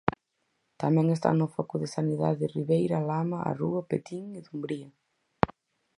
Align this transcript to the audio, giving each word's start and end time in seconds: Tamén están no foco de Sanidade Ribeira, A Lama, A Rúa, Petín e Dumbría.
Tamén 0.81 1.07
están 1.15 1.35
no 1.39 1.47
foco 1.55 1.75
de 1.81 1.87
Sanidade 1.95 2.51
Ribeira, 2.55 2.95
A 2.99 3.05
Lama, 3.09 3.39
A 3.49 3.51
Rúa, 3.59 3.81
Petín 3.91 4.25
e 4.39 4.41
Dumbría. 4.45 4.89